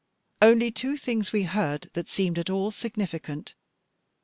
Only 0.41 0.71
two 0.71 0.97
things 0.97 1.31
we 1.31 1.43
heard 1.43 1.91
that 1.93 2.09
seemed 2.09 2.39
at 2.39 2.49
all 2.49 2.71
significant. 2.71 3.53